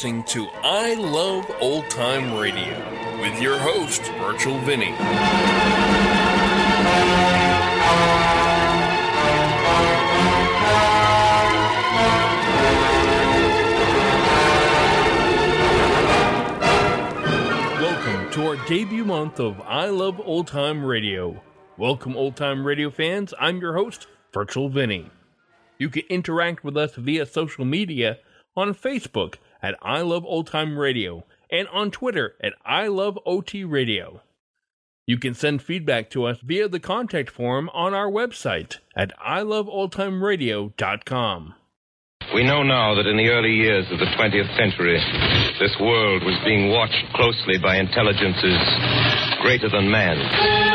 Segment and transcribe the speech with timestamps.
[0.00, 2.72] listening to I Love Old Time Radio
[3.20, 4.92] with your host, Virtual Vinny.
[17.78, 21.42] Welcome to our debut month of I Love Old Time Radio.
[21.76, 23.34] Welcome, old time radio fans.
[23.38, 25.10] I'm your host, Virtual Vinny.
[25.76, 28.16] You can interact with us via social media
[28.56, 33.64] on Facebook at I Love Old Time Radio and on Twitter at I Love OT
[33.64, 34.22] Radio.
[35.06, 41.54] You can send feedback to us via the contact form on our website at iloveoldtimeradio.com.
[42.32, 45.00] We know now that in the early years of the 20th century,
[45.58, 48.60] this world was being watched closely by intelligences
[49.42, 50.69] greater than man.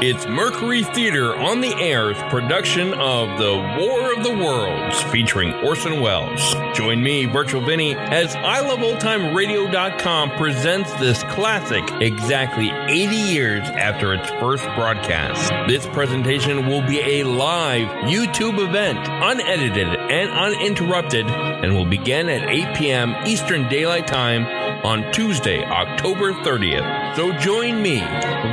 [0.00, 6.00] It's Mercury Theater on the Air's production of The War of the Worlds featuring Orson
[6.00, 6.54] Welles.
[6.72, 14.62] Join me, Virtual Vinny, as iloveoldtimeradio.com presents this classic exactly 80 years after its first
[14.76, 15.50] broadcast.
[15.66, 22.48] This presentation will be a live YouTube event, unedited and uninterrupted, and will begin at
[22.48, 23.16] 8 p.m.
[23.26, 24.46] Eastern Daylight Time
[24.84, 27.16] on Tuesday, October 30th.
[27.16, 28.00] So join me,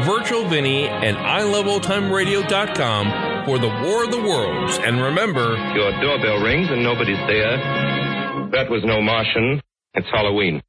[0.06, 4.78] Virtual Vinny, and iloveoldtimeradio.com for the War of the Worlds.
[4.80, 7.58] And remember, Your doorbell rings and nobody's there.
[8.52, 9.62] That was no Martian.
[9.94, 10.62] It's Halloween.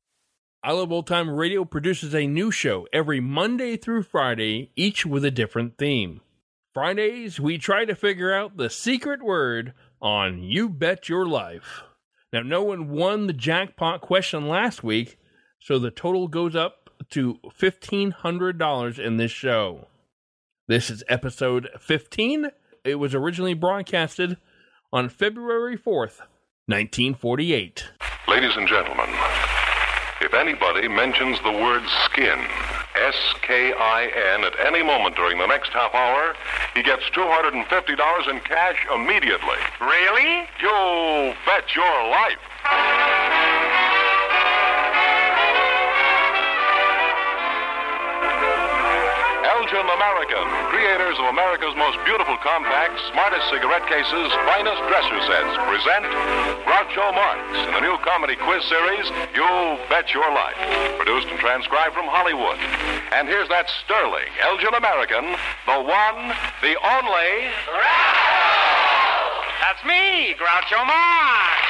[0.63, 5.25] I Love Old Time Radio produces a new show every Monday through Friday, each with
[5.25, 6.21] a different theme.
[6.75, 11.83] Fridays, we try to figure out the secret word on You Bet Your Life.
[12.33, 15.19] Now, no one won the jackpot question last week,
[15.67, 19.89] so the total goes up to $1,500 in this show.
[20.69, 22.51] This is episode 15.
[22.85, 24.37] It was originally broadcasted
[24.93, 26.23] on February 4th,
[26.71, 27.85] 1948.
[28.29, 29.09] Ladies and gentlemen,
[30.21, 32.39] if anybody mentions the word skin,
[32.95, 34.05] S K I
[34.37, 36.35] N, at any moment during the next half hour,
[36.77, 39.59] he gets $250 in cash immediately.
[39.81, 40.47] Really?
[40.63, 43.96] You bet your life.
[49.67, 56.07] Elgin American, creators of America's most beautiful compacts, smartest cigarette cases, finest dresser sets, present
[56.63, 59.51] Groucho Marx in the new comedy quiz series, You
[59.91, 60.55] Bet Your Life.
[60.99, 62.63] Produced and transcribed from Hollywood.
[63.11, 65.35] And here's that sterling Elgin American,
[65.67, 66.31] the one,
[66.63, 67.51] the only.
[69.67, 71.66] That's me, Groucho Marx.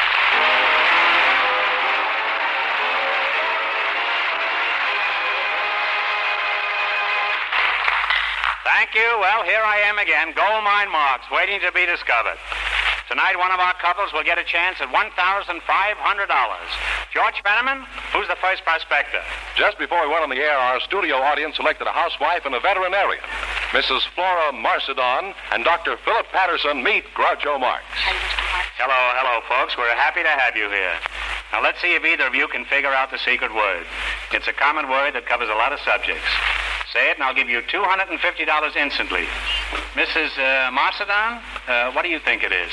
[8.76, 9.08] Thank you.
[9.24, 12.36] Well, here I am again, gold mine Marx, waiting to be discovered.
[13.08, 15.64] Tonight, one of our couples will get a chance at $1,500.
[17.08, 19.24] George Fenneman, who's the first prospector?
[19.56, 22.60] Just before we went on the air, our studio audience selected a housewife and a
[22.60, 23.24] veterinarian.
[23.72, 24.04] Mrs.
[24.12, 25.96] Flora Marcedon and Dr.
[26.04, 27.80] Philip Patterson meet Groucho Marx.
[28.76, 29.72] Hello, hello, folks.
[29.80, 31.00] We're happy to have you here.
[31.48, 33.88] Now, let's see if either of you can figure out the secret word.
[34.36, 36.28] It's a common word that covers a lot of subjects.
[36.92, 39.26] Say it, and I'll give you $250 instantly.
[39.94, 40.30] Mrs.
[40.38, 42.70] Uh, Marcedon, uh, what do you think it is?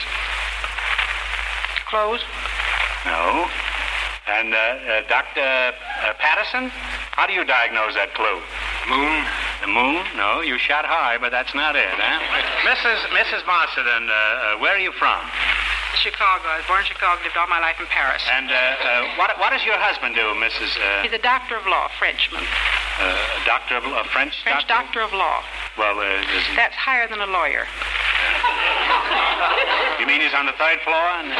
[1.89, 2.21] Clothes.
[3.05, 3.47] No.
[4.27, 5.41] And uh, uh, Dr.
[5.41, 6.69] Uh, Patterson,
[7.11, 8.39] how do you diagnose that clue?
[8.87, 9.25] Moon.
[9.61, 10.05] The moon?
[10.15, 12.19] No, you shot high, but that's not it, huh?
[12.63, 12.99] Mrs.
[13.11, 13.45] Mrs.
[13.45, 15.19] Marcedon, uh, uh, where are you from?
[15.99, 16.47] Chicago.
[16.51, 18.23] I was born in Chicago, lived all my life in Paris.
[18.31, 20.75] And uh, uh, what, what does your husband do, Mrs.
[20.75, 22.43] Uh, He's a doctor of law, Frenchman.
[22.99, 25.41] Uh, doctor of a French French doctor of law.
[25.77, 27.65] Well, uh, is he, That's higher than a lawyer.
[29.99, 31.05] you mean he's on the third floor?
[31.21, 31.31] And,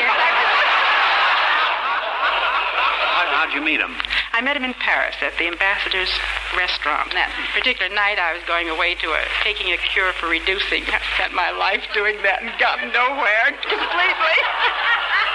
[3.14, 3.94] how, how'd you meet him?
[4.34, 6.10] I met him in Paris at the ambassador's
[6.58, 7.14] restaurant.
[7.14, 10.82] That particular night, I was going away to a taking a cure for reducing.
[10.90, 14.38] I spent my life doing that and got nowhere completely.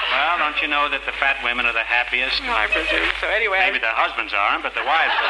[0.09, 2.41] Well, don't you know that the fat women are the happiest?
[2.41, 3.29] well, I presume so.
[3.29, 5.13] Anyway, Maybe the husbands aren't, but the wives.
[5.13, 5.29] you're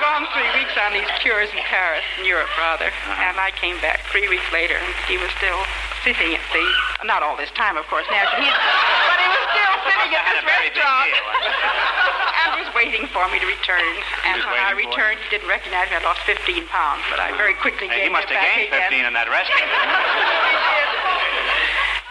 [0.00, 2.88] gone three weeks on these cures in Paris, in Europe, rather.
[2.90, 3.26] Uh-huh.
[3.28, 5.60] And I came back three weeks later, and he was still
[6.06, 6.64] sitting at the.
[7.06, 8.50] Not all this time, of course, naturally.
[8.50, 11.10] But he was still sitting at this restaurant.
[12.38, 13.94] and was waiting for me to return.
[14.26, 15.98] And when I returned, he didn't recognize me.
[15.98, 19.06] I lost 15 pounds, but I very quickly Hey, he must have gained 15 again.
[19.10, 19.66] in that restaurant.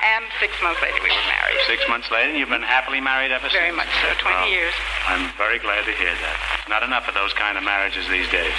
[0.08, 1.60] And six months later, we were married.
[1.68, 3.76] Six months later, and you've been happily married ever Very since?
[3.76, 4.74] much so, 20 Well, years.
[5.08, 6.38] I'm very glad to hear that.
[6.72, 8.56] Not enough of those kind of marriages these days.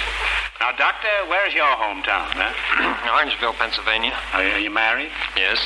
[0.61, 2.53] Now, Doctor, where's your hometown, huh?
[3.09, 4.13] Orangeville, Pennsylvania.
[4.33, 5.09] Are you, are you married?
[5.35, 5.57] Yes.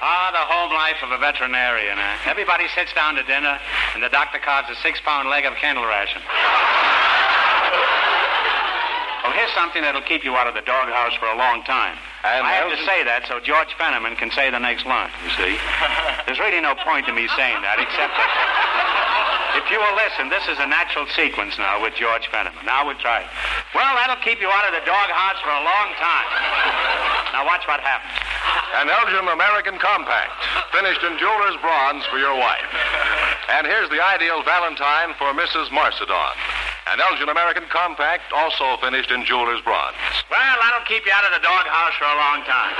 [0.00, 2.30] Ah, the home life of a veterinarian, huh?
[2.30, 3.60] Everybody sits down to dinner,
[3.94, 6.22] and the doctor carves a six-pound leg of Kennel Ration.
[9.48, 11.96] Well, here's something that'll keep you out of the doghouse for a long time.
[12.20, 15.32] And I have to say that so George Fenneman can say the next line, you
[15.40, 15.56] see.
[16.28, 18.28] There's really no point to me saying that, except that
[19.56, 22.60] if you will listen, this is a natural sequence now with George Fenneman.
[22.68, 23.30] Now we'll try it.
[23.72, 26.28] Well, that'll keep you out of the doghouse for a long time.
[27.32, 28.20] Now watch what happens.
[28.84, 30.36] An Elgin American Compact,
[30.76, 32.68] finished in jeweler's bronze for your wife.
[33.48, 35.72] And here's the ideal Valentine for Mrs.
[35.72, 36.36] Marcedon.
[36.90, 39.94] An Elgin American Compact, also finished in jeweler's bronze.
[40.30, 42.72] Well, that'll keep you out of the doghouse for a long time.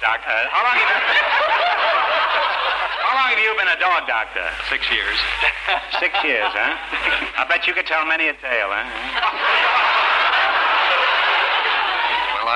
[0.00, 1.02] Doctor, how long have you been...
[3.02, 4.46] How long have you been a dog doctor?
[4.70, 5.18] Six years.
[6.00, 6.76] Six years, huh?
[7.42, 9.85] I bet you could tell many a tale, huh?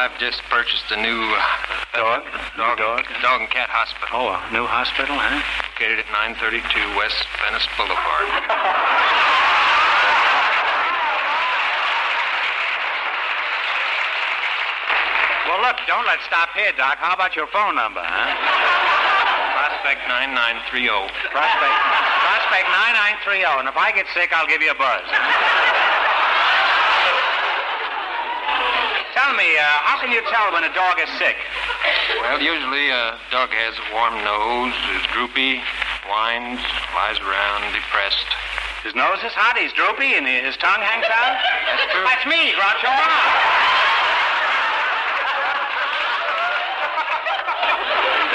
[0.01, 1.45] I've just purchased a new uh,
[1.93, 2.25] Dog?
[2.57, 3.05] dog, Dog?
[3.21, 4.09] dog and cat hospital.
[4.17, 5.45] Oh, a new hospital, huh?
[5.77, 6.09] Located at
[6.41, 6.65] 932
[6.97, 8.01] West Venice Boulevard.
[15.53, 16.97] Well, look, don't let's stop here, Doc.
[16.97, 18.33] How about your phone number, huh?
[19.53, 21.13] Prospect 9930.
[21.29, 21.77] Prospect,
[22.25, 22.67] Prospect
[23.29, 23.61] 9930.
[23.61, 25.05] And if I get sick, I'll give you a buzz.
[29.31, 31.39] Tell me, uh, how can you tell when a dog is sick?
[32.19, 35.63] Well, usually a dog has a warm nose, is droopy,
[36.11, 36.59] whines,
[36.99, 38.27] lies around, depressed.
[38.83, 41.39] His nose is hot, he's droopy, and his tongue hangs out?
[41.63, 42.03] That's true.
[42.11, 43.23] That's me, Groucho Marx.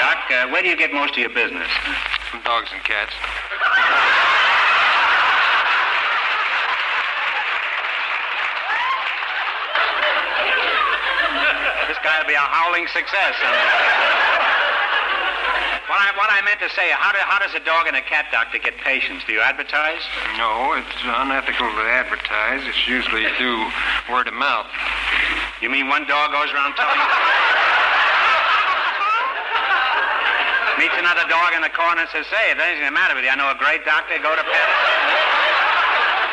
[0.00, 1.68] Doc, uh, where do you get most of your business?
[2.32, 3.12] From dogs and cats.
[12.06, 13.34] Guy will be a howling success.
[13.42, 13.50] Uh,
[15.90, 18.04] what I, what I meant to say, how, do, how does a dog and a
[18.06, 19.26] cat doctor get patients?
[19.26, 20.06] Do you advertise?
[20.38, 22.62] No, it's unethical to advertise.
[22.62, 23.58] It's usually through
[24.06, 24.70] word of mouth.
[25.58, 26.94] You mean one dog goes around telling
[30.78, 33.26] Meets another dog in the corner and says, Say, if there's anything the matter with
[33.26, 34.68] you, I know a great doctor, go to pet.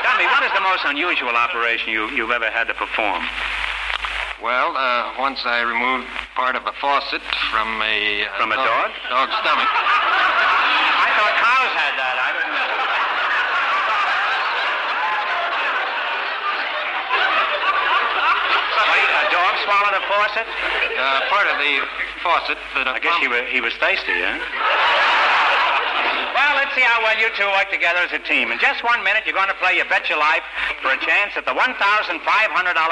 [0.06, 3.26] Tell me, what is the most unusual operation you, you've ever had to perform?
[4.44, 8.28] Well, uh, once I removed part of a faucet from a...
[8.28, 8.92] Uh, From a dog?
[9.08, 9.72] Dog's stomach.
[9.72, 12.16] I thought cows had that.
[12.20, 12.72] I didn't know.
[18.84, 20.44] Wait, a dog swallowed a faucet?
[20.44, 21.80] Uh, part of the
[22.20, 24.44] faucet that a I guess he was, he was thirsty, huh?
[26.36, 28.52] Well, let's see how well you two work together as a team.
[28.52, 30.44] In just one minute, you're going to play You Bet Your Life
[30.84, 32.20] for a chance at the $1,500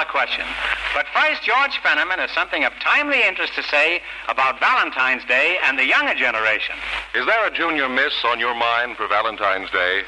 [0.08, 0.48] question.
[0.94, 5.80] But first, George Fenneman has something of timely interest to say about Valentine's Day and
[5.80, 6.76] the younger generation.
[7.16, 10.04] Is there a junior miss on your mind for Valentine's Day?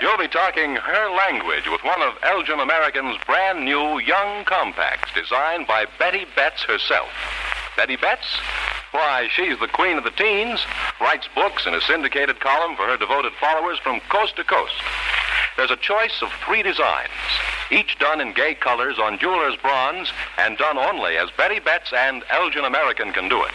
[0.00, 5.66] You'll be talking her language with one of Elgin American's brand new young compacts designed
[5.66, 7.10] by Betty Betts herself.
[7.76, 8.26] Betty Betts?
[8.92, 10.60] Why, she's the queen of the teens,
[11.00, 14.74] writes books in a syndicated column for her devoted followers from coast to coast.
[15.56, 17.10] There's a choice of three designs,
[17.72, 22.22] each done in gay colors on jeweler's bronze and done only as Betty Betts and
[22.30, 23.52] Elgin American can do it.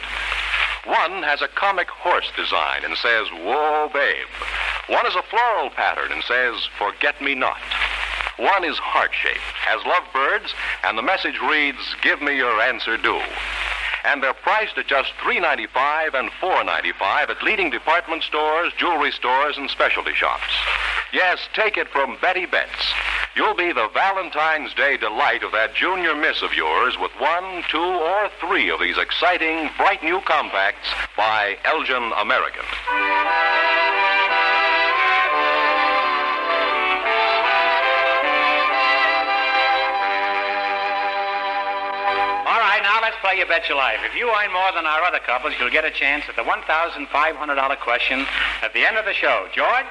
[0.85, 4.27] One has a comic horse design and says, Whoa, babe.
[4.87, 7.59] One is a floral pattern and says, Forget me not.
[8.37, 10.53] One is heart shaped, has lovebirds,
[10.85, 13.19] and the message reads, Give me your answer do.
[14.05, 19.69] And they're priced at just $3.95 and $4.95 at leading department stores, jewelry stores, and
[19.69, 20.53] specialty shops.
[21.13, 22.93] Yes, take it from Betty Betts.
[23.35, 27.77] You'll be the Valentine's Day delight of that junior miss of yours with one, two,
[27.77, 32.65] or three of these exciting, bright new compacts by Elgin American.
[42.47, 43.99] All right, now let's play You Bet Your Life.
[44.03, 47.79] If you earn more than our other couples, you'll get a chance at the $1,500
[47.79, 48.25] question
[48.61, 49.47] at the end of the show.
[49.53, 49.85] George,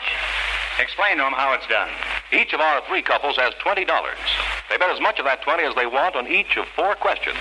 [0.78, 1.88] explain to them how it's done.
[2.33, 3.87] Each of our three couples has $20.
[4.68, 7.38] They bet as much of that 20 as they want on each of four questions.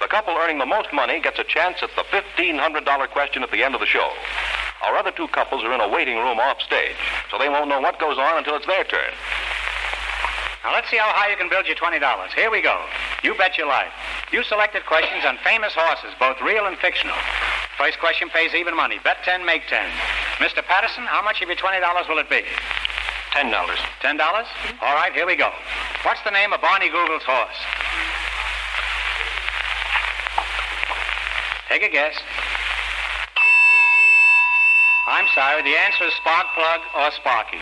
[0.00, 3.62] The couple earning the most money gets a chance at the $1,500 question at the
[3.62, 4.10] end of the show.
[4.84, 6.96] Our other two couples are in a waiting room off stage,
[7.30, 9.14] so they won't know what goes on until it's their turn.
[10.64, 11.98] Now let's see how high you can build your $20.
[12.34, 12.78] Here we go.
[13.22, 13.92] You bet your life.
[14.32, 17.16] You selected questions on famous horses, both real and fictional.
[17.78, 18.98] First question pays even money.
[19.02, 19.82] Bet 10, make 10.
[20.38, 20.62] Mr.
[20.64, 22.42] Patterson, how much of your $20 will it be?
[23.32, 23.78] Ten dollars.
[24.02, 24.20] $10?
[24.82, 25.50] All right, here we go.
[26.04, 27.56] What's the name of Barney Google's horse?
[31.68, 32.14] Take a guess.
[35.08, 37.58] I'm sorry, the answer is Sparkplug or Sparky.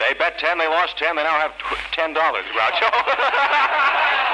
[0.00, 2.90] They bet 10, they lost 10, they now have tw- $10, Groucho.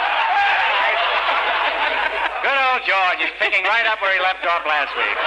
[2.87, 5.19] George is picking right up where he left off last week.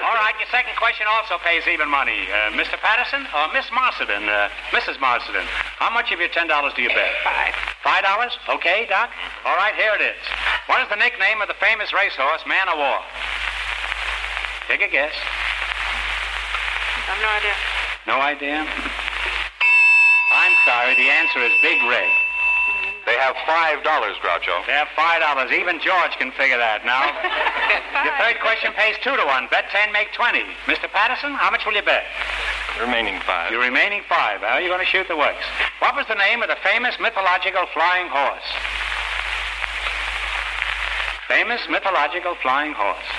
[0.00, 2.24] All right, your second question also pays even money.
[2.32, 2.80] Uh, Mr.
[2.80, 4.24] Patterson or Miss Marsden?
[4.32, 4.96] Uh, Mrs.
[4.96, 5.44] Marsden,
[5.76, 7.12] how much of your $10 do you bet?
[7.22, 7.52] Five.
[7.84, 8.32] Five dollars?
[8.48, 9.12] Okay, Doc.
[9.44, 10.20] All right, here it is.
[10.66, 12.98] What is the nickname of the famous racehorse, Man o' War?
[14.68, 15.12] Take a guess.
[16.96, 17.56] I have no idea.
[18.08, 18.58] No idea?
[20.32, 22.08] I'm sorry, the answer is Big Red.
[23.10, 23.82] They have $5,
[24.22, 24.54] Groucho.
[24.70, 25.50] They have five dollars.
[25.50, 27.02] Even George can figure that now.
[28.06, 29.50] Your third question pays two to one.
[29.50, 30.46] Bet ten, make twenty.
[30.70, 30.86] Mr.
[30.86, 32.06] Patterson, how much will you bet?
[32.78, 33.50] Remaining five.
[33.50, 34.46] Your remaining five.
[34.46, 35.42] How are you going to shoot the works?
[35.82, 38.46] What was the name of the famous mythological flying horse?
[41.26, 43.10] Famous mythological flying horse.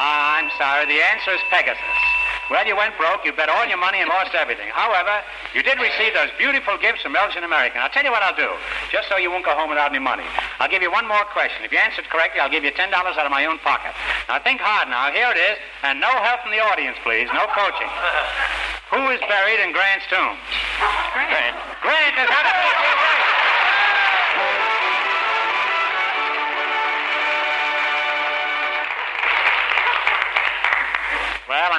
[0.00, 0.88] Ah, I'm sorry.
[0.88, 2.09] The answer is Pegasus.
[2.50, 3.24] Well, you went broke.
[3.24, 4.66] You bet all your money and lost everything.
[4.74, 5.22] However,
[5.54, 7.80] you did receive those beautiful gifts from Elgin American.
[7.80, 8.50] I'll tell you what I'll do,
[8.90, 10.26] just so you won't go home without any money.
[10.58, 11.62] I'll give you one more question.
[11.62, 13.94] If you answer it correctly, I'll give you $10 out of my own pocket.
[14.28, 15.14] Now, think hard now.
[15.14, 15.58] Here it is.
[15.86, 17.30] And no help from the audience, please.
[17.30, 17.88] No coaching.
[18.90, 20.34] Who is buried in Grant's tomb?
[21.14, 21.54] Grant.
[21.86, 23.19] Grant is absolutely right.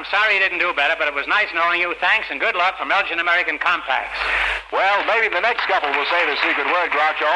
[0.01, 1.93] I'm sorry you didn't do better, but it was nice knowing you.
[2.01, 4.17] Thanks and good luck from Elgin American Compacts.
[4.73, 7.29] Well, maybe the next couple will say the secret word, Groucho.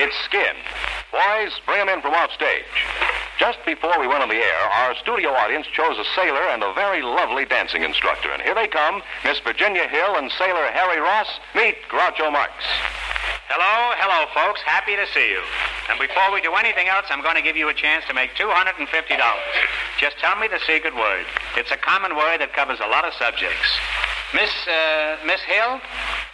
[0.00, 0.56] It's skin.
[1.12, 2.64] Boys, bring bring 'em in from off stage.
[3.36, 6.72] Just before we went on the air, our studio audience chose a sailor and a
[6.72, 8.32] very lovely dancing instructor.
[8.32, 11.28] And here they come, Miss Virginia Hill and sailor Harry Ross.
[11.54, 12.54] Meet Groucho Marx.
[13.52, 14.62] Hello, hello, folks.
[14.62, 15.42] Happy to see you.
[15.88, 18.34] And before we do anything else, I'm going to give you a chance to make
[18.36, 18.76] $250.
[19.98, 21.24] Just tell me the secret word.
[21.56, 23.68] It's a common word that covers a lot of subjects.
[24.34, 25.80] Miss, uh, Miss Hill,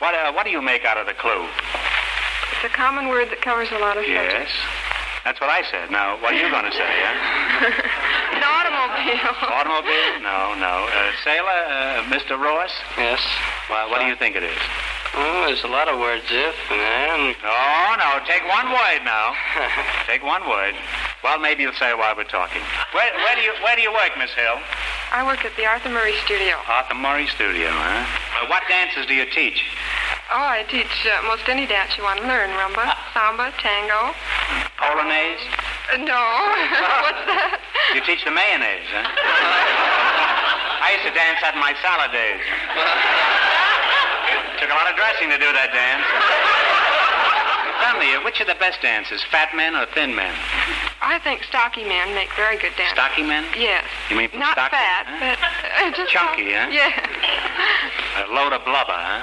[0.03, 1.47] what, uh, what do you make out of the clue?
[2.59, 4.51] It's a common word that covers a lot of subjects.
[4.51, 4.95] Yes.
[5.25, 5.91] That's what I said.
[5.91, 7.71] Now, what are you going to say, huh?
[8.37, 9.33] An automobile.
[9.41, 10.21] Automobile?
[10.21, 10.85] No, no.
[10.91, 12.37] Uh, sailor, uh, Mr.
[12.37, 12.75] Ross?
[12.99, 13.23] Yes.
[13.71, 14.59] Well, what do you think it is?
[15.17, 17.37] Oh, there's a lot of words, if and and.
[17.39, 18.19] No, no.
[18.27, 19.31] Take one word now.
[20.11, 20.75] Take one word.
[21.23, 22.63] Well, maybe you'll say while we're talking.
[22.91, 24.59] Where, where do you Where do you work, Miss Hill?
[25.15, 26.59] I work at the Arthur Murray Studio.
[26.67, 28.03] Arthur Murray Studio, huh?
[28.43, 29.63] Uh, what dances do you teach?
[30.35, 32.51] Oh, I teach uh, most any dance you want to learn.
[32.51, 34.11] Rumba, samba, tango.
[34.83, 35.39] Polonaise?
[35.95, 36.19] Uh, no.
[37.07, 37.63] What's that?
[37.95, 39.07] You teach the mayonnaise, huh?
[40.83, 42.43] I used to dance that in my salad days.
[44.65, 46.09] Took a lot of dressing to do that dance.
[47.85, 50.33] Tell me, which are the best dancers, fat men or thin men?
[51.05, 52.97] I think stocky men make very good dancers.
[52.97, 53.45] Stocky men?
[53.61, 53.85] Yes.
[54.09, 55.37] You mean Not stocky, fat, huh?
[55.37, 55.37] but
[55.69, 56.73] uh, just Chunky, huh?
[56.73, 56.97] Yes.
[58.25, 59.21] A load of blubber, huh?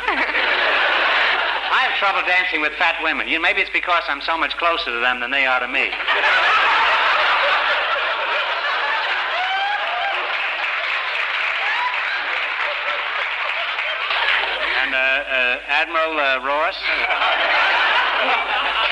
[1.74, 3.26] I have trouble dancing with fat women.
[3.26, 5.68] You know, maybe it's because I'm so much closer to them than they are to
[5.68, 5.90] me.
[14.82, 16.78] And uh, uh, Admiral uh, Ross,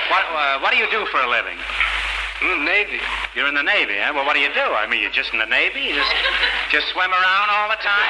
[0.10, 1.53] what uh, what do you do for a living?
[2.41, 2.98] In the Navy.
[3.36, 4.10] You're in the Navy, huh?
[4.15, 4.65] Well, what do you do?
[4.74, 5.81] I mean, you're just in the Navy?
[5.81, 6.10] You just
[6.74, 8.10] just swim around all the time?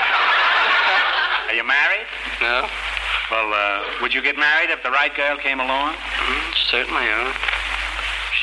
[1.52, 2.08] Are you married?
[2.40, 2.72] No.
[3.28, 6.00] Well, uh, would you get married if the right girl came along?
[6.00, 7.36] Mm, certainly, huh?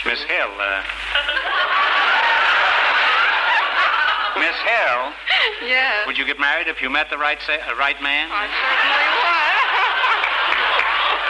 [0.04, 0.84] Miss Hill, uh...
[4.36, 5.00] Miss Hill,
[5.64, 6.04] yes.
[6.06, 8.28] would you get married if you met the right sa- uh, right man?
[8.30, 9.46] I certainly would.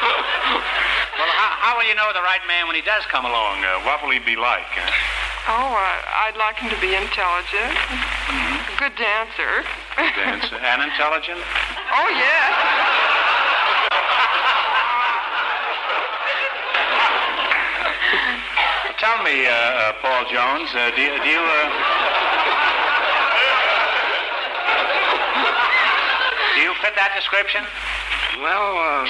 [0.06, 3.62] Well, how, how will you know the right man when he does come along?
[3.62, 4.66] Uh, what will he be like?
[4.74, 4.90] Uh,
[5.54, 7.78] oh, uh, I'd like him to be intelligent,
[8.26, 8.58] Mm-hmm.
[8.82, 9.62] good dancer.
[9.94, 11.38] dance and intelligent?
[11.38, 12.50] oh, yes.
[18.98, 21.70] Tell me, uh, uh, Paul Jones, uh, do you, do you, uh...
[26.56, 27.62] do you fit that description?
[28.40, 29.08] Well, uh,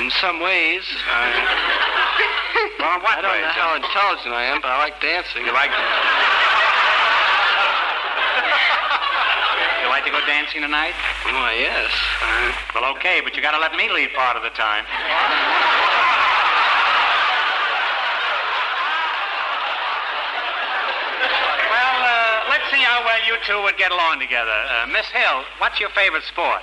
[0.00, 1.34] in some ways, I,
[2.78, 5.44] Well, what I don't ways, know how intelligent I am, but I like dancing.
[5.44, 5.70] You like
[9.82, 10.94] you like to go dancing tonight?
[11.26, 11.90] Why, yes.
[12.22, 14.84] Uh, Well, okay, but you got to let me lead part of the time.
[21.70, 24.54] well, uh, let's see how well you two would get along together.
[24.70, 26.62] Uh, Miss Hill, what's your favorite sport?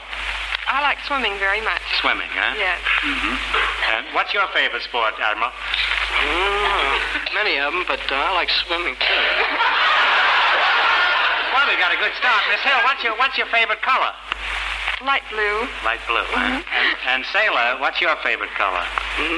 [0.72, 1.84] I like swimming very much.
[2.00, 2.56] Swimming, huh?
[2.56, 2.80] Yes.
[3.04, 3.36] Mm-hmm.
[3.92, 5.52] And what's your favorite sport, Admiral?
[5.52, 6.96] mm,
[7.36, 9.24] many of them, but uh, I like swimming too.
[11.52, 12.40] Well, we got a good start.
[12.48, 14.16] Miss Hill, what's your what's your favorite color?
[15.04, 15.68] Light blue.
[15.84, 16.24] Light blue.
[16.32, 16.64] huh?
[16.64, 16.64] And,
[17.10, 18.86] and Sailor, what's your favorite color?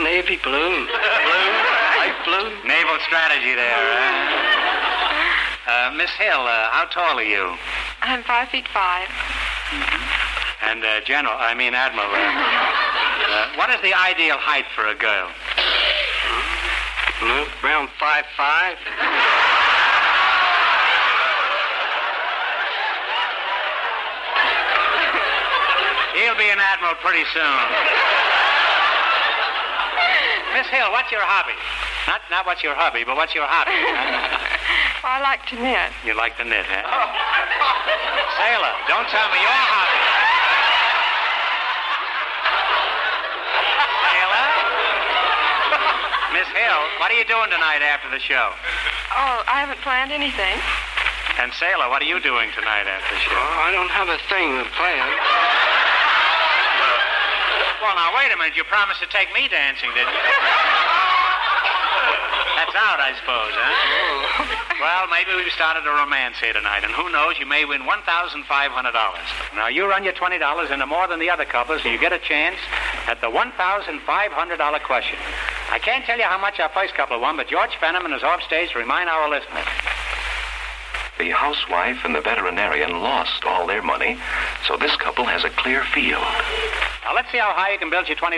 [0.05, 0.85] Navy blue.
[0.85, 1.49] blue.
[1.97, 2.53] Light blue.
[2.67, 3.81] Naval strategy there.
[5.65, 7.55] Uh, Miss Hill, uh, how tall are you?
[8.03, 9.09] I'm five feet five.
[10.63, 14.95] And uh, General, I mean Admiral, uh, uh, what is the ideal height for a
[14.95, 15.29] girl?
[17.63, 18.77] Around five five.
[26.13, 27.63] He'll be an admiral pretty soon.
[30.53, 31.57] Miss Hill, what's your hobby?
[32.07, 33.73] Not not what's your hobby, but what's your hobby?
[35.03, 35.91] I like to knit.
[36.05, 36.85] you like to knit, huh?
[38.39, 39.99] Sailor, don't tell me your hobby.
[44.05, 44.49] Sailor?
[46.33, 48.51] Miss Hill, what are you doing tonight after the show?
[49.15, 50.57] Oh, I haven't planned anything.
[51.41, 53.35] And Sailor, what are you doing tonight after the show?
[53.35, 55.07] Oh, I don't have a thing to plan.
[57.81, 58.55] Well, now, wait a minute.
[58.55, 60.23] You promised to take me dancing, didn't you?
[62.55, 64.39] That's out, I suppose, huh?
[64.39, 64.63] Oh.
[64.79, 68.45] Well, maybe we've started a romance here tonight, and who knows, you may win $1,500.
[69.55, 72.19] Now, you run your $20 into more than the other couples, and you get a
[72.19, 72.57] chance
[73.07, 75.19] at the $1,500 question.
[75.73, 78.43] I can't tell you how much our first couple won, but George Fenneman is off
[78.43, 79.65] stage to remind our listeners.
[81.17, 84.19] The housewife and the veterinarian lost all their money,
[84.67, 86.21] so this couple has a clear field.
[87.01, 88.37] Now, let's see how high you can build your $20.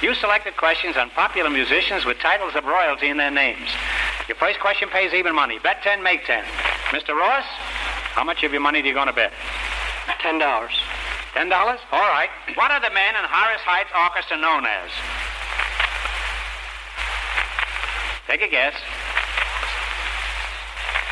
[0.00, 3.68] You selected questions on popular musicians with titles of royalty in their names.
[4.26, 5.58] Your first question pays even money.
[5.62, 6.44] Bet 10, make 10.
[6.96, 7.14] Mr.
[7.14, 7.44] Ross,
[8.16, 9.32] how much of your money are you going to bet?
[10.20, 10.72] Ten dollars.
[11.34, 11.52] $10?
[11.92, 12.30] All right.
[12.54, 14.88] What are the men in Horace Heidt's Orchestra known as?
[18.26, 18.74] Take a guess.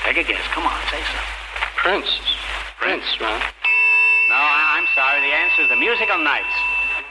[0.05, 0.43] Take a guess.
[0.53, 1.33] Come on, say something.
[1.77, 2.11] Prince.
[2.79, 3.43] Prince, right?
[4.29, 5.21] No, I- I'm sorry.
[5.21, 6.57] The answer is the Musical Knights.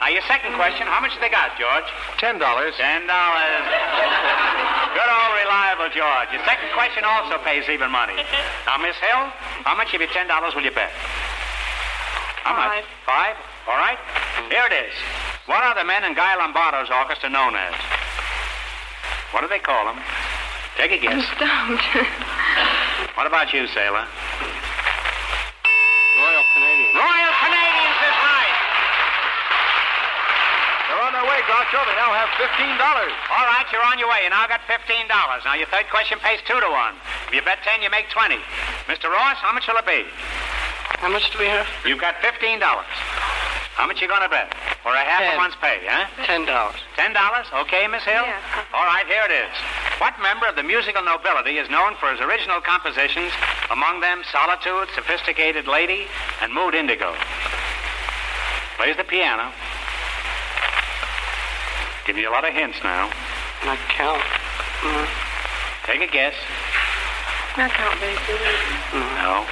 [0.00, 1.84] Now, your second question, how much have they got, George?
[2.18, 2.74] Ten dollars.
[2.76, 3.62] Ten dollars.
[4.92, 6.28] Good old reliable George.
[6.34, 8.18] Your second question also pays even money.
[8.66, 9.30] Now, Miss Hill,
[9.64, 10.90] how much of your ten dollars will you bet?
[12.42, 12.84] How much?
[13.06, 13.36] Five.
[13.70, 13.98] All right.
[14.50, 14.92] Here it is.
[15.46, 17.74] What are the men in Guy Lombardo's orchestra known as?
[19.32, 19.98] What do they call them?
[20.76, 21.26] Take a I'm guess.
[21.36, 21.84] stumped.
[23.16, 24.06] What about you, Sailor?
[26.16, 26.90] Royal Canadian.
[26.96, 28.56] Royal Canadians is right.
[30.88, 31.80] They're on their way, Groucho.
[31.84, 33.12] They now have fifteen dollars.
[33.36, 34.24] All right, you're on your way.
[34.24, 35.42] You now got fifteen dollars.
[35.44, 36.96] Now your third question pays two to one.
[37.28, 38.40] If you bet ten, you make twenty.
[38.88, 39.12] Mr.
[39.12, 40.08] Ross, how much will it be?
[40.96, 41.68] How much do we have?
[41.84, 42.88] You've got fifteen dollars.
[43.76, 44.48] How much you gonna bet?
[44.82, 46.10] For a half a month's pay, huh?
[46.26, 46.74] Ten dollars.
[46.96, 47.46] Ten dollars?
[47.54, 48.26] Okay, Miss Hill?
[48.26, 48.34] Yeah.
[48.74, 49.54] All right, here it is.
[50.02, 53.30] What member of the musical nobility is known for his original compositions,
[53.70, 56.06] among them Solitude, Sophisticated Lady,
[56.42, 57.14] and Mood Indigo?
[58.76, 59.52] Plays the piano.
[62.04, 63.06] Give you a lot of hints now.
[63.64, 64.22] Not count.
[64.82, 65.06] Mm,
[65.86, 66.34] Take a guess.
[67.56, 68.18] Not count baby.
[69.22, 69.46] No.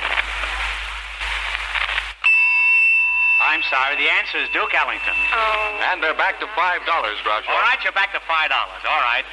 [3.50, 3.98] I'm sorry.
[3.98, 5.10] The answer is Duke Ellington.
[5.34, 5.90] Oh.
[5.90, 7.50] And they're back to five dollars, Groucho.
[7.50, 8.78] All right, you're back to five dollars.
[8.86, 9.26] All right.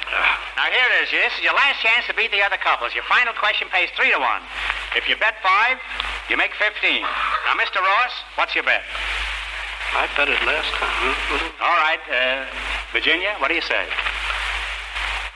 [0.58, 1.14] Now here it is.
[1.14, 2.98] This is your last chance to beat the other couples.
[2.98, 4.42] Your final question pays three to one.
[4.98, 5.78] If you bet five,
[6.26, 7.06] you make fifteen.
[7.46, 7.78] Now, Mr.
[7.78, 8.82] Ross, what's your bet?
[9.94, 11.14] I bet it last time.
[11.62, 12.50] All right, uh,
[12.90, 13.86] Virginia, what do you say?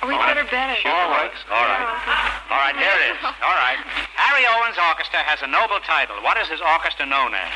[0.02, 0.82] We better bet it.
[0.82, 1.38] Sure works.
[1.46, 1.86] All right.
[2.50, 3.22] All right, there it is.
[3.46, 3.78] All right.
[4.18, 6.18] Harry Owens Orchestra has a noble title.
[6.26, 7.54] What is his orchestra known as?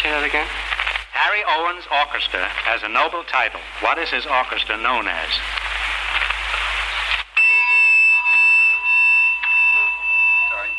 [0.00, 0.48] Say that again.
[1.12, 3.60] Harry Owens Orchestra has a noble title.
[3.84, 5.28] What is his orchestra known as?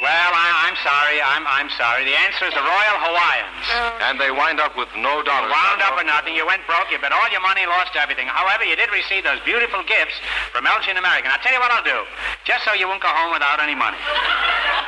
[0.01, 1.21] Well, I, I'm sorry.
[1.21, 2.01] I'm, I'm sorry.
[2.10, 3.65] The answer is the Royal Hawaiians.
[3.69, 4.10] Oh.
[4.10, 5.53] And they wind up with no dollars.
[5.53, 6.01] Wound up Groucho.
[6.01, 6.34] with nothing.
[6.34, 6.89] You went broke.
[6.89, 8.25] You bet all your money, lost everything.
[8.25, 10.17] However, you did receive those beautiful gifts
[10.49, 11.29] from Elgin American.
[11.29, 12.01] I'll tell you what I'll do.
[12.49, 14.01] Just so you won't go home without any money.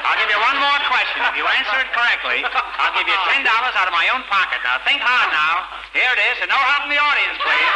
[0.03, 1.23] I'll give you one more question.
[1.31, 4.59] If you answer it correctly, I'll give you $10 out of my own pocket.
[4.67, 5.63] Now, think hard now.
[5.95, 7.69] Here it is, and no help from the audience, please.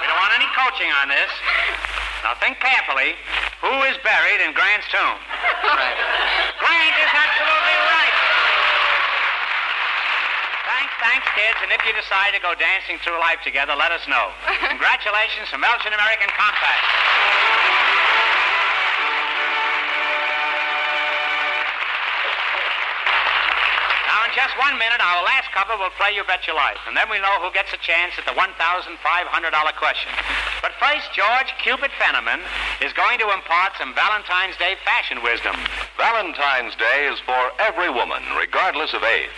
[0.00, 1.30] we don't want any coaching on this.
[2.22, 3.18] Now, think carefully.
[3.66, 5.18] Who is buried in Grant's tomb?
[6.62, 8.16] Grant is absolutely right.
[10.70, 11.58] Thanks, thanks, kids.
[11.66, 14.30] And if you decide to go dancing through life together, let us know.
[14.70, 17.65] Congratulations from Elgin American Compact.
[24.46, 27.18] Just one minute, our last couple will play You Bet Your Life, and then we
[27.18, 28.94] know who gets a chance at the $1,500
[29.74, 30.12] question.
[30.62, 32.38] But first, George Cupid Fenneman
[32.78, 35.58] is going to impart some Valentine's Day fashion wisdom.
[35.98, 39.34] Valentine's Day is for every woman, regardless of age.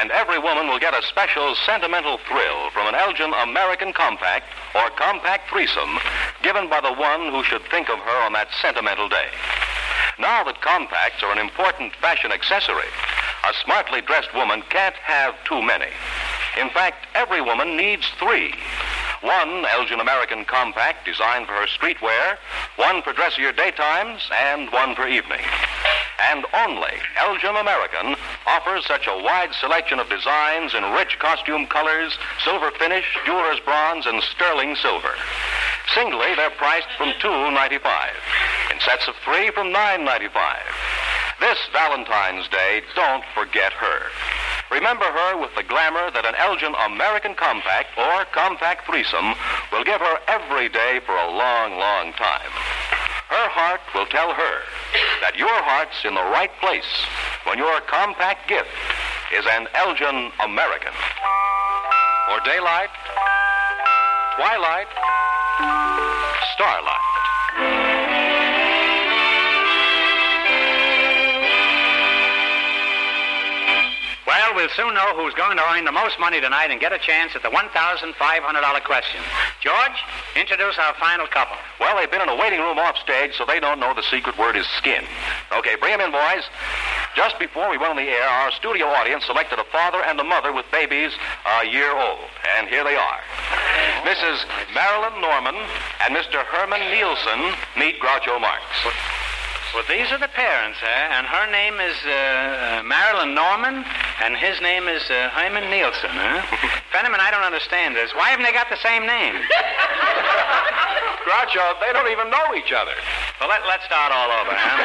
[0.00, 4.88] And every woman will get a special sentimental thrill from an Elgin American Compact or
[4.96, 6.00] Compact Threesome
[6.40, 9.28] given by the one who should think of her on that sentimental day.
[10.18, 12.88] Now that compacts are an important fashion accessory,
[13.44, 15.90] a smartly dressed woman can't have too many.
[16.60, 18.54] In fact, every woman needs three.
[19.22, 22.38] One Elgin American Compact designed for her streetwear,
[22.76, 25.40] one for dressier daytimes, and one for evening.
[26.30, 32.16] And only Elgin American offers such a wide selection of designs in rich costume colors,
[32.44, 35.14] silver finish, jeweler's bronze, and sterling silver.
[35.94, 37.80] Singly, they're priced from $2.95.
[38.72, 40.30] In sets of three from $9.95.
[41.42, 43.98] This Valentine's Day, don't forget her.
[44.70, 49.34] Remember her with the glamour that an Elgin American Compact or Compact Threesome
[49.74, 52.52] will give her every day for a long, long time.
[53.26, 54.54] Her heart will tell her
[55.26, 56.86] that your heart's in the right place
[57.42, 58.70] when your compact gift
[59.34, 60.94] is an Elgin American.
[62.30, 62.94] Or daylight,
[64.38, 64.86] twilight,
[66.54, 67.91] starlight.
[74.32, 76.98] Well, we'll soon know who's going to earn the most money tonight and get a
[76.98, 78.16] chance at the $1,500
[78.82, 79.20] question.
[79.60, 79.98] George,
[80.34, 81.56] introduce our final couple.
[81.78, 84.56] Well, they've been in a waiting room offstage, so they don't know the secret word
[84.56, 85.04] is skin.
[85.52, 86.48] Okay, bring them in, boys.
[87.14, 90.24] Just before we went on the air, our studio audience selected a father and a
[90.24, 91.12] mother with babies
[91.44, 92.24] a year old.
[92.56, 93.20] And here they are.
[94.08, 94.48] Mrs.
[94.72, 95.56] Marilyn Norman
[96.08, 96.40] and Mr.
[96.40, 98.64] Herman Nielsen meet Groucho Marx.
[99.74, 101.08] Well, these are the parents, eh?
[101.16, 103.82] And her name is uh, uh, Marilyn Norman,
[104.20, 106.42] and his name is uh, Hyman Nielsen, huh?
[106.92, 108.12] Fenneman, I don't understand this.
[108.12, 109.34] Why haven't they got the same name?
[111.24, 112.92] Groucho, they don't even know each other.
[113.40, 114.82] Well, let, let's start all over, huh?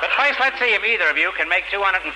[0.00, 2.06] but first, let's see if either of you can make $250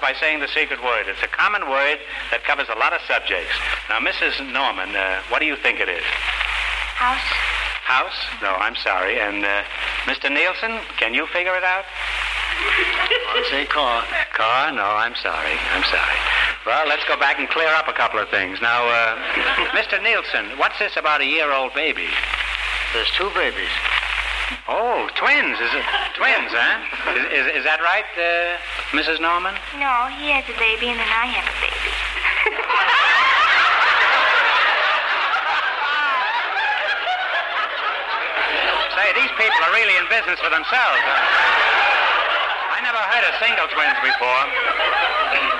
[0.00, 1.06] by saying the secret word.
[1.06, 1.98] It's a common word
[2.34, 3.54] that covers a lot of subjects.
[3.88, 4.42] Now, Mrs.
[4.52, 6.04] Norman, uh, what do you think it is?
[6.98, 7.30] House.
[7.86, 8.18] House?
[8.42, 9.18] No, I'm sorry.
[9.18, 9.62] And uh,
[10.04, 10.30] Mr.
[10.30, 11.84] Nielsen, can you figure it out?
[13.30, 14.04] I'd say car.
[14.34, 14.72] Car?
[14.72, 15.56] No, I'm sorry.
[15.72, 16.18] I'm sorry.
[16.66, 18.60] Well, let's go back and clear up a couple of things.
[18.60, 19.16] Now, uh,
[19.76, 20.02] Mr.
[20.02, 22.08] Nielsen, what's this about a year-old baby?
[22.92, 23.72] There's two babies.
[24.68, 25.56] Oh, twins.
[25.62, 25.86] Is it
[26.18, 27.14] twins, huh?
[27.14, 28.58] Is, is, is that right, uh,
[28.90, 29.20] Mrs.
[29.22, 29.54] Norman?
[29.78, 31.90] No, he has a baby and then I have a baby.
[38.98, 41.69] Say, these people are really in business for themselves.
[43.00, 43.08] Huh?
[43.08, 44.44] I never heard of single twins before.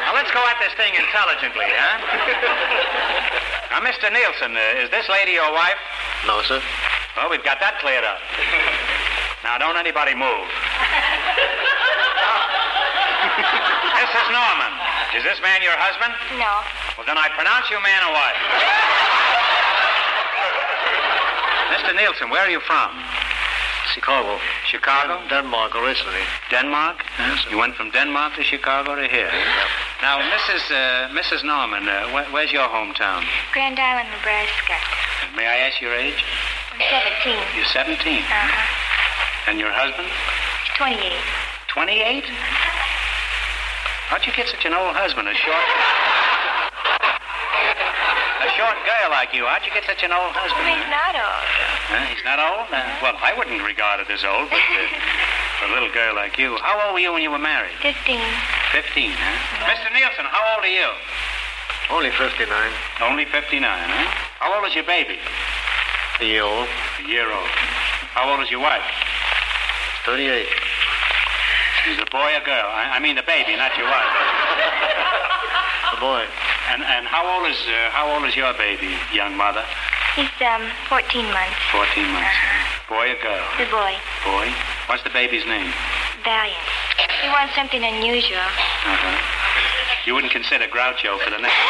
[0.05, 1.97] Now, let's go at this thing intelligently, huh?
[3.71, 4.11] Now, Mr.
[4.13, 5.79] Nielsen, uh, is this lady your wife?
[6.27, 6.61] No, sir.
[7.17, 8.19] Well, we've got that cleared up.
[9.47, 10.29] Now, don't anybody move.
[14.01, 14.73] This is Norman,
[15.15, 16.17] is this man your husband?
[16.41, 16.51] No.
[16.97, 18.41] Well, then I pronounce you man or wife.
[21.77, 21.95] Mr.
[21.95, 22.91] Nielsen, where are you from?
[23.93, 24.41] Chicago.
[24.71, 25.19] Chicago?
[25.29, 26.23] Denmark originally.
[26.51, 27.03] Denmark?
[27.19, 27.51] Yes, sir.
[27.51, 29.31] You went from Denmark to Chicago to here.
[30.01, 30.63] Now, Mrs.
[30.71, 31.43] Uh, Mrs.
[31.45, 33.25] Norman, uh, wh- where's your hometown?
[33.53, 34.77] Grand Island, Nebraska.
[35.37, 36.23] May I ask your age?
[36.73, 36.81] I'm
[37.27, 37.35] 17.
[37.57, 38.23] You're 17.
[38.23, 39.51] Uh-huh.
[39.51, 40.07] And your husband?
[40.07, 41.13] He's 28.
[41.69, 42.25] 28?
[44.11, 45.27] How'd you get such an old husband?
[45.29, 45.67] A short.
[48.47, 49.45] A short girl like you.
[49.47, 50.67] How'd you get such an old husband?
[50.67, 51.47] He's not old.
[51.91, 52.07] Huh?
[52.07, 52.71] He's not old?
[52.71, 54.87] Uh, well, I wouldn't regard it as old, but uh,
[55.59, 56.55] for a little girl like you.
[56.63, 57.75] How old were you when you were married?
[57.83, 58.23] 15.
[58.71, 59.67] 15, huh?
[59.67, 59.91] Mr.
[59.91, 60.87] Nielsen, how old are you?
[61.91, 62.47] Only 59.
[63.03, 64.07] Only 59, huh?
[64.39, 65.19] How old is your baby?
[66.21, 66.69] A year old.
[67.03, 67.51] A year old.
[68.15, 68.87] How old is your wife?
[70.07, 70.47] 38.
[71.83, 72.71] She's a boy or girl?
[72.71, 74.15] I, I mean the baby, not your wife.
[75.97, 76.23] A boy.
[76.71, 79.65] And and how old is uh, how old is your baby, young mother?
[80.21, 81.57] He's, um, 14 months.
[81.73, 82.37] 14 months.
[82.93, 83.41] Boy or girl?
[83.57, 83.97] The boy.
[84.29, 84.53] Boy.
[84.85, 85.73] What's the baby's name?
[86.25, 86.61] Valiant.
[87.25, 88.37] He wants something unusual.
[88.37, 89.17] Uh-huh.
[90.05, 91.61] You wouldn't consider Groucho for the name.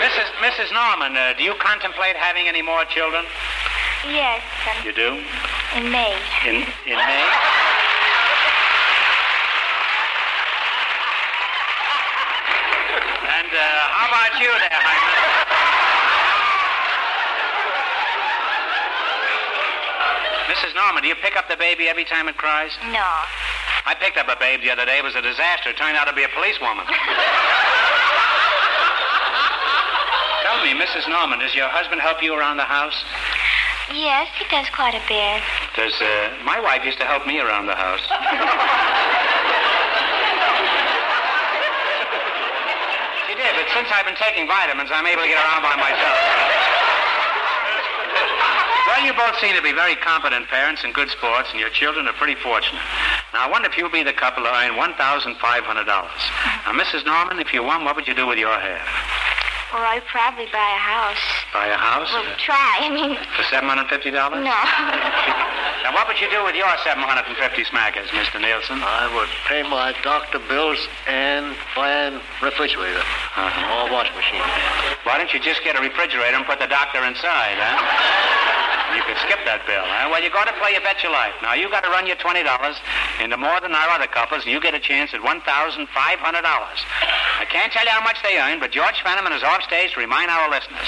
[0.00, 0.28] Mrs.
[0.40, 0.72] Mrs.
[0.72, 3.24] Norman, uh, do you contemplate having any more children?
[4.08, 4.40] Yes,
[4.72, 5.20] um, You do?
[5.76, 6.16] in May.
[6.48, 6.56] In
[6.88, 7.24] in May?
[13.32, 13.60] And uh,
[13.96, 15.12] how about you there, Hyman?
[20.48, 20.74] Mrs.
[20.74, 22.70] Norman, do you pick up the baby every time it cries?
[22.92, 23.04] No.
[23.84, 24.98] I picked up a babe the other day.
[24.98, 25.70] It was a disaster.
[25.70, 26.86] It turned out to be a policewoman.
[30.42, 31.08] Tell me, Mrs.
[31.08, 32.94] Norman, does your husband help you around the house?
[33.92, 35.42] Yes, he does quite a bit.
[35.76, 38.00] Does uh, my wife used to help me around the house?
[43.62, 46.18] but since I've been taking vitamins, I'm able to get around by myself.
[48.90, 52.08] Well, you both seem to be very competent parents and good sports, and your children
[52.10, 52.82] are pretty fortunate.
[53.32, 55.38] Now, I wonder if you'll be the couple to earn $1,500.
[55.38, 57.06] Now, Mrs.
[57.06, 58.82] Norman, if you won, what would you do with your half?
[59.72, 61.22] Well, I'd probably buy a house.
[61.54, 62.10] Buy a house?
[62.10, 62.82] Well, try.
[62.82, 64.42] I mean, For $750?
[64.42, 65.61] no.
[65.82, 67.26] Now, what would you do with your 750
[67.66, 68.38] smackers, Mr.
[68.40, 68.78] Nielsen?
[68.82, 70.78] I would pay my doctor bills
[71.10, 73.82] and buy a refrigerator Uh-huh.
[73.82, 74.42] or wash machine.
[75.02, 78.94] Why don't you just get a refrigerator and put the doctor inside, huh?
[78.94, 80.06] You could skip that bill, huh?
[80.12, 81.32] Well, you got to play your Bet Your Life.
[81.42, 82.44] Now, you got to run your $20
[83.24, 85.88] into more than our other couples, and you get a chance at $1,500.
[85.88, 90.00] I can't tell you how much they earn, but George Fenneman is off stage to
[90.00, 90.86] remind our listeners.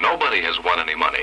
[0.00, 1.22] Nobody has won any money.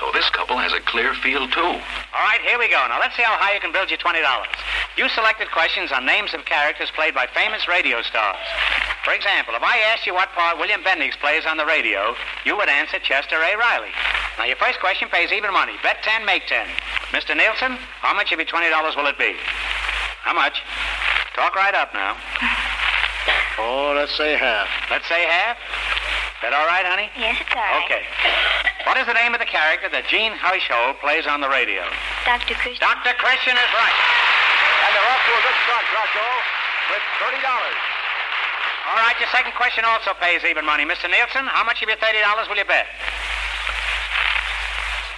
[0.00, 1.60] So this couple has a clear field, too.
[1.60, 2.80] All right, here we go.
[2.88, 4.16] Now, let's see how high you can build your $20.
[4.96, 8.40] You selected questions on names of characters played by famous radio stars.
[9.04, 12.16] For example, if I asked you what part William Bendix plays on the radio,
[12.48, 13.52] you would answer Chester A.
[13.60, 13.92] Riley.
[14.40, 15.76] Now, your first question pays even money.
[15.84, 16.64] Bet 10, make 10.
[17.12, 17.36] Mr.
[17.36, 19.36] Nielsen, how much of your $20 will it be?
[20.24, 20.64] How much?
[21.36, 22.16] Talk right up now.
[23.62, 24.68] Oh, let's say half.
[24.90, 25.58] Let's say half.
[26.40, 27.12] That all right, honey?
[27.20, 27.84] Yes, it's all right.
[27.84, 28.02] Okay.
[28.88, 31.84] What is the name of the character that Gene Hersholt plays on the radio?
[32.24, 32.56] Dr.
[32.56, 32.80] Christian.
[32.80, 33.12] Dr.
[33.20, 33.98] Christian is right.
[34.88, 36.28] And they're off to a good start, Groucho,
[36.96, 37.44] with $30.
[37.44, 40.88] All right, your second question also pays even money.
[40.88, 41.12] Mr.
[41.12, 42.16] Nielsen, how much of your $30
[42.48, 42.88] will you bet?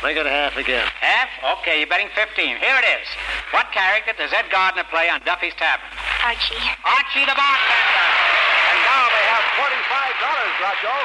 [0.02, 0.82] Make it half again.
[0.98, 1.30] Half?
[1.62, 2.35] Okay, you're betting 15.
[2.58, 3.06] Here it is.
[3.54, 5.87] What character does Ed Gardner play on Duffy's Tavern?
[6.26, 6.58] Archie.
[6.82, 8.02] Archie the bartender.
[8.74, 10.96] And now they have $45, Groucho.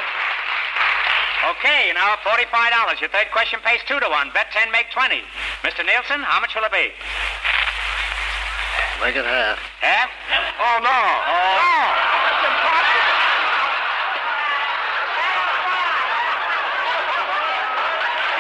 [1.52, 3.02] Okay, now $45.
[3.02, 4.32] Your third question pays 2 to 1.
[4.34, 5.22] Bet 10, make 20.
[5.64, 5.86] Mr.
[5.86, 6.90] Nielsen, how much will it be?
[9.04, 9.60] Make it half.
[9.82, 10.10] Half?
[10.60, 10.90] Oh, no.
[10.90, 11.88] Oh.
[12.26, 13.14] That's impossible.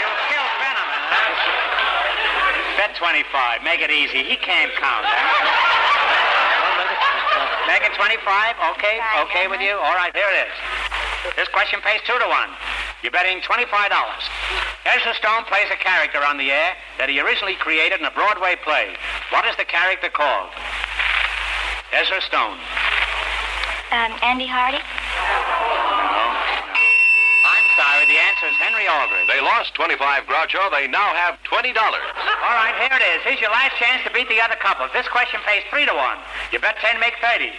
[0.02, 1.04] You'll kill Fenneman.
[2.80, 3.64] Bet 25.
[3.64, 4.24] Make it easy.
[4.24, 5.67] He can't count, huh?
[7.78, 8.26] Make 25?
[8.74, 9.78] Okay, Fine, okay with you?
[9.78, 10.56] All right, here it is.
[11.38, 12.50] This question pays 2 to 1.
[13.06, 13.70] You're betting $25.
[13.70, 18.58] Ezra Stone plays a character on the air that he originally created in a Broadway
[18.66, 18.98] play.
[19.30, 20.50] What is the character called?
[21.94, 22.58] Ezra Stone.
[23.94, 24.82] Um, Andy Hardy.
[24.82, 25.38] No.
[27.46, 28.10] I'm sorry.
[28.10, 29.30] The answer is Henry Aldrich.
[29.30, 30.66] They lost 25, Groucho.
[30.74, 31.78] They now have $20.
[32.48, 33.20] All right, here it is.
[33.28, 34.88] Here's your last chance to beat the other couples.
[34.96, 36.16] This question pays three to one.
[36.56, 37.52] You bet 10, make 30.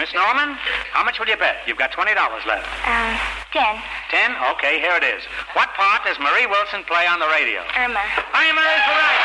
[0.00, 0.56] Miss Norman,
[0.96, 1.60] how much will you bet?
[1.68, 2.64] You've got $20 left.
[2.88, 3.12] Um,
[3.52, 3.76] ten.
[4.08, 4.32] 10?
[4.56, 5.20] Okay, here it is.
[5.52, 7.68] What part does Marie Wilson play on the radio?
[7.76, 8.00] Irma.
[8.32, 9.20] Irma is right.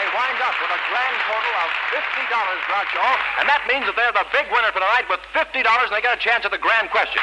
[0.00, 2.32] They wind up with a grand total of $50,
[2.64, 3.06] Groucho.
[3.36, 6.16] And that means that they're the big winner for tonight with $50 and they get
[6.16, 7.20] a chance at the grand question.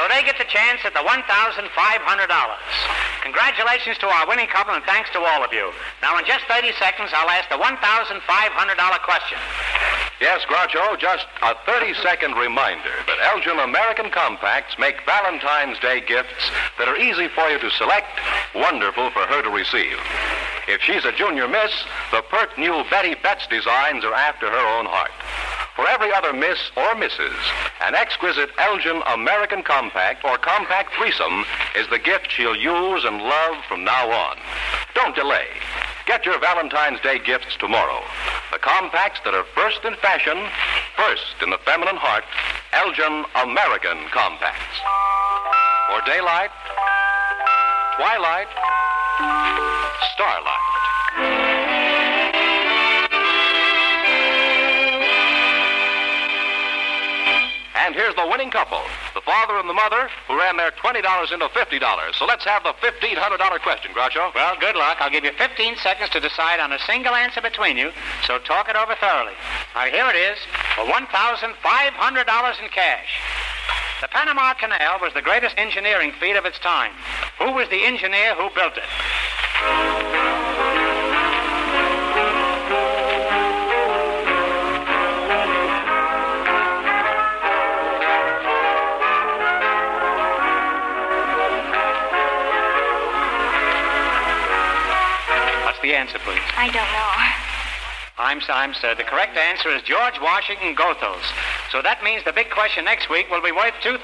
[0.00, 1.60] So they get the chance at the $1,500.
[3.20, 5.70] Congratulations to our winning couple and thanks to all of you.
[6.00, 8.16] Now, in just 30 seconds, I'll ask the $1,500
[9.04, 9.36] question.
[10.18, 16.48] Yes, Groucho, just a 30 second reminder that Elgin American Compacts make Valentine's Day gifts
[16.78, 18.08] that are easy for you to select,
[18.54, 20.00] wonderful for her to receive.
[20.66, 21.72] If she's a junior miss,
[22.10, 25.12] the pert new Betty Betts designs are after her own heart.
[25.76, 27.36] For every other miss or misses,
[27.82, 31.44] an exquisite Elgin American Compact or Compact Threesome
[31.76, 34.36] is the gift she'll use and love from now on.
[34.94, 35.46] Don't delay.
[36.06, 38.02] Get your Valentine's Day gifts tomorrow.
[38.52, 40.36] The compacts that are first in fashion,
[40.96, 42.24] first in the feminine heart,
[42.72, 44.76] Elgin American Compacts.
[45.88, 46.50] For daylight,
[47.96, 48.48] twilight,
[50.14, 51.59] starlight.
[57.90, 58.78] And here's the winning couple,
[59.14, 60.96] the the father and the mother, who ran their $20
[61.32, 62.14] into $50.
[62.14, 64.34] So let's have the $1,500 question, Groucho.
[64.34, 64.96] Well, good luck.
[65.00, 67.92] I'll give you 15 seconds to decide on a single answer between you,
[68.26, 69.34] so talk it over thoroughly.
[69.74, 70.38] Now, here it is
[70.74, 73.20] for $1,500 in cash.
[74.00, 76.92] The Panama Canal was the greatest engineering feat of its time.
[77.38, 80.69] Who was the engineer who built it?
[95.90, 96.42] The answer, please?
[96.54, 97.10] I don't know.
[98.14, 98.94] I'm, I'm sir.
[98.94, 101.26] The correct answer is George Washington Goethals.
[101.72, 103.98] So that means the big question next week will be worth $2,000.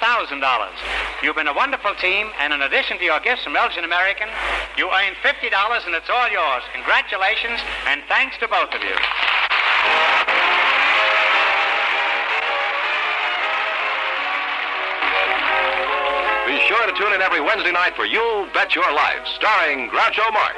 [1.22, 4.26] You've been a wonderful team, and in addition to your gifts from Elgin American,
[4.76, 5.46] you earned $50
[5.86, 6.64] and it's all yours.
[6.74, 8.96] Congratulations, and thanks to both of you.
[16.86, 20.54] Sure to tune in every Wednesday night for You Bet Your Life, starring Groucho Marx.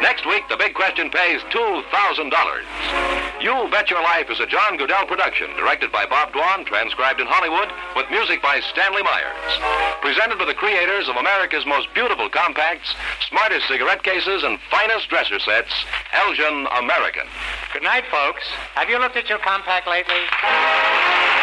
[0.00, 3.42] Next week, the big question pays $2,000.
[3.42, 7.26] You Bet Your Life is a John Guedel production, directed by Bob Dwan, transcribed in
[7.26, 9.58] Hollywood, with music by Stanley Myers.
[10.02, 12.94] Presented by the creators of America's most beautiful compacts,
[13.28, 15.72] smartest cigarette cases, and finest dresser sets,
[16.12, 17.26] Elgin American.
[17.72, 18.46] Good night, folks.
[18.76, 21.39] Have you looked at your compact lately?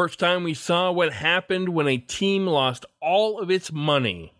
[0.00, 4.32] First time we saw what happened when a team lost all of its money.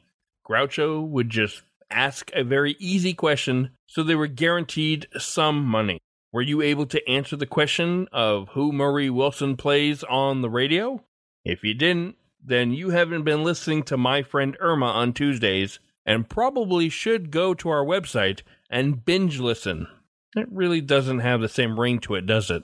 [0.49, 6.01] Groucho would just ask a very easy question, so they were guaranteed some money.
[6.33, 11.05] Were you able to answer the question of who Marie Wilson plays on the radio?
[11.45, 16.27] If you didn't, then you haven't been listening to my friend Irma on Tuesdays and
[16.27, 19.89] probably should go to our website and binge listen.
[20.35, 22.63] It really doesn't have the same ring to it, does it?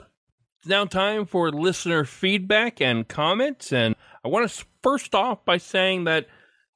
[0.66, 3.72] Now time for listener feedback and comments.
[3.72, 6.26] And I want to first off by saying that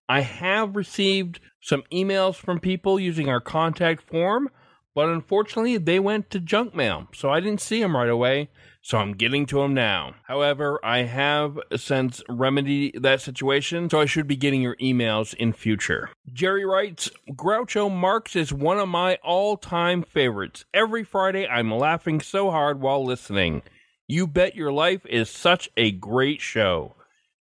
[0.08, 4.48] I have received some emails from people using our contact form,
[4.94, 7.08] but unfortunately they went to junk mail.
[7.14, 8.48] So I didn't see them right away.
[8.82, 10.14] So I'm getting to them now.
[10.26, 15.52] However, I have since remedied that situation, so I should be getting your emails in
[15.52, 16.08] future.
[16.32, 20.64] Jerry writes, Groucho Marx is one of my all-time favorites.
[20.72, 23.62] Every Friday I'm laughing so hard while listening.
[24.10, 26.96] You Bet Your Life is such a great show.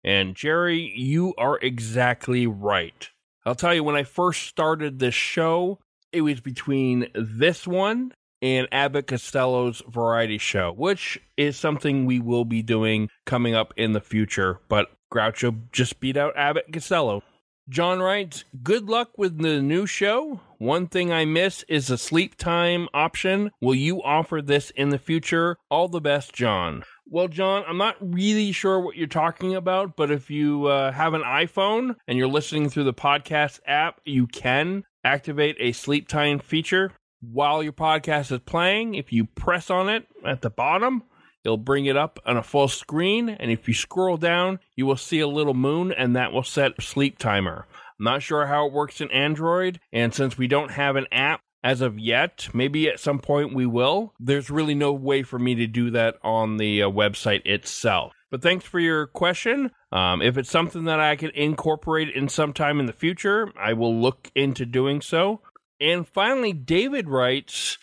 [0.03, 3.09] And Jerry, you are exactly right.
[3.45, 5.79] I'll tell you, when I first started this show,
[6.11, 12.45] it was between this one and Abbott Costello's variety show, which is something we will
[12.45, 14.59] be doing coming up in the future.
[14.69, 17.23] But Groucho just beat out Abbott Costello.
[17.69, 20.41] John writes, Good luck with the new show.
[20.59, 23.51] One thing I miss is the sleep time option.
[23.61, 25.57] Will you offer this in the future?
[25.69, 26.85] All the best, John.
[27.07, 31.15] Well, John, I'm not really sure what you're talking about, but if you uh, have
[31.15, 36.39] an iPhone and you're listening through the podcast app, you can activate a sleep time
[36.39, 38.95] feature while your podcast is playing.
[38.95, 41.03] If you press on it at the bottom,
[41.47, 44.97] It'll bring it up on a full screen, and if you scroll down, you will
[44.97, 47.69] see a little moon, and that will set sleep timer.
[48.01, 51.43] I'm not sure how it works in Android, and since we don't have an app
[51.63, 54.13] as of yet, maybe at some point we will.
[54.19, 58.13] There's really no way for me to do that on the uh, website itself.
[58.29, 59.71] But thanks for your question.
[59.93, 63.75] Um, if it's something that I can incorporate in some time in the future, I
[63.75, 65.43] will look into doing so.
[65.81, 67.79] And finally, David writes.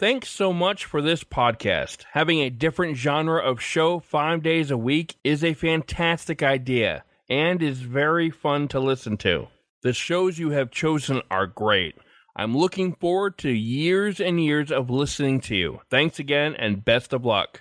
[0.00, 2.04] Thanks so much for this podcast.
[2.12, 7.62] Having a different genre of show five days a week is a fantastic idea and
[7.62, 9.48] is very fun to listen to.
[9.82, 11.96] The shows you have chosen are great.
[12.34, 15.80] I'm looking forward to years and years of listening to you.
[15.90, 17.60] Thanks again and best of luck.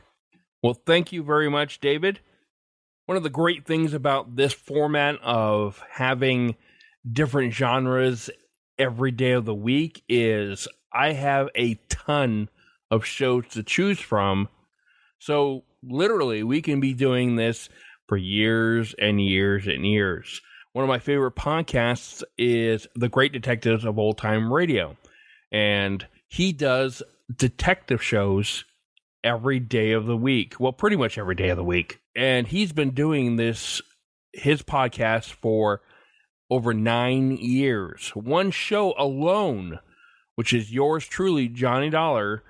[0.63, 2.21] Well, thank you very much, David.
[3.05, 6.55] One of the great things about this format of having
[7.05, 8.29] different genres
[8.77, 12.49] every day of the week is I have a ton
[12.91, 14.49] of shows to choose from.
[15.19, 17.69] So, literally, we can be doing this
[18.07, 20.41] for years and years and years.
[20.73, 24.97] One of my favorite podcasts is The Great Detectives of Old Time Radio.
[25.51, 27.01] And he does
[27.35, 28.65] detective shows
[29.23, 30.59] every day of the week.
[30.59, 31.99] Well, pretty much every day of the week.
[32.15, 33.81] And he's been doing this,
[34.33, 35.81] his podcast, for
[36.49, 38.09] over nine years.
[38.15, 39.79] One show alone,
[40.39, 42.43] which is yours truly, Johnny Dollar,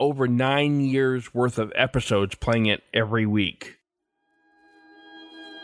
[0.00, 3.76] over nine years worth of episodes playing it every week.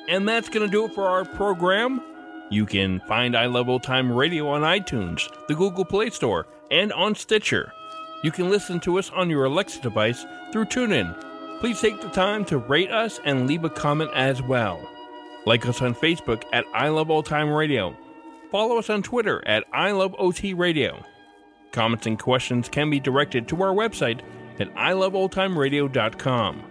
[0.06, 2.02] And that's going to do it for our program.
[2.50, 6.92] You can find I Love Old Time Radio on iTunes, the Google Play Store, and
[6.92, 7.72] on Stitcher.
[8.22, 11.18] You can listen to us on your Alexa device through TuneIn.
[11.60, 14.86] Please take the time to rate us and leave a comment as well.
[15.46, 17.96] Like us on Facebook at I Love Old Time Radio.
[18.52, 21.02] Follow us on Twitter at I Love OT Radio.
[21.72, 24.20] Comments and questions can be directed to our website
[24.58, 26.62] at iloveoldtimeradio.com.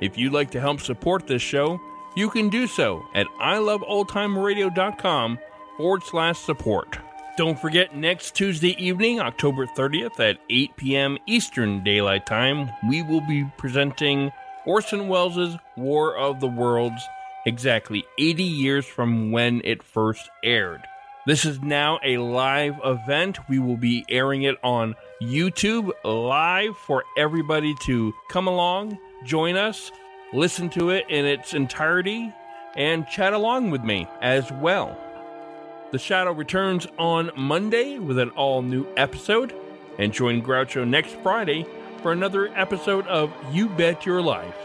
[0.00, 1.80] If you'd like to help support this show,
[2.16, 5.38] you can do so at iloveoldtimeradio.com
[5.76, 6.98] forward slash support.
[7.36, 11.16] Don't forget, next Tuesday evening, October 30th at 8 p.m.
[11.26, 14.32] Eastern Daylight Time, we will be presenting
[14.66, 17.02] Orson Welles' War of the Worlds
[17.46, 20.82] exactly 80 years from when it first aired.
[21.26, 23.38] This is now a live event.
[23.48, 29.92] We will be airing it on YouTube live for everybody to come along, join us,
[30.32, 32.32] listen to it in its entirety,
[32.74, 34.98] and chat along with me as well.
[35.92, 39.54] The Shadow returns on Monday with an all new episode,
[39.98, 41.66] and join Groucho next Friday
[42.00, 44.56] for another episode of You Bet Your Life.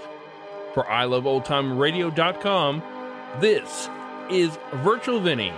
[0.73, 2.83] For iloveoldtimeradio.com,
[3.41, 3.89] this
[4.29, 5.51] is Virtual Vinny.